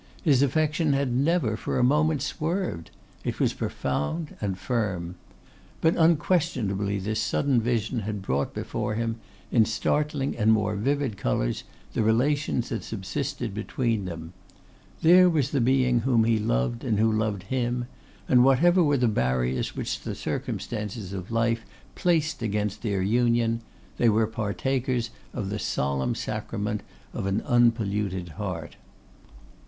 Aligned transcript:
His 0.23 0.41
affection 0.41 0.93
had 0.93 1.13
never 1.13 1.55
for 1.55 1.77
a 1.77 1.83
moment 1.83 2.23
swerved; 2.23 2.89
it 3.23 3.39
was 3.39 3.53
profound 3.53 4.35
and 4.41 4.57
firm. 4.57 5.13
But 5.79 5.95
unquestionably 5.95 6.97
this 6.97 7.21
sudden 7.21 7.61
vision 7.61 7.99
had 7.99 8.23
brought 8.23 8.51
before 8.51 8.95
him, 8.95 9.17
in 9.51 9.63
startling 9.63 10.35
and 10.35 10.51
more 10.51 10.75
vivid 10.75 11.17
colours, 11.17 11.63
the 11.93 12.01
relations 12.01 12.69
that 12.69 12.83
subsisted 12.83 13.53
between 13.53 14.05
them. 14.05 14.33
There 15.03 15.29
was 15.29 15.51
the 15.51 15.61
being 15.61 15.99
whom 15.99 16.23
he 16.23 16.39
loved 16.39 16.83
and 16.83 16.97
who 16.97 17.11
loved 17.11 17.43
him; 17.43 17.85
and 18.27 18.43
whatever 18.43 18.83
were 18.83 18.97
the 18.97 19.07
barriers 19.07 19.75
which 19.77 19.99
the 20.01 20.15
circumstances 20.15 21.13
of 21.13 21.29
life 21.29 21.63
placed 21.93 22.41
against 22.41 22.81
their 22.81 23.03
union, 23.03 23.61
they 23.97 24.09
were 24.09 24.25
partakers 24.25 25.11
of 25.31 25.51
the 25.51 25.59
solemn 25.59 26.15
sacrament 26.15 26.81
of 27.13 27.27
an 27.27 27.41
unpolluted 27.45 28.29
heart. 28.29 28.77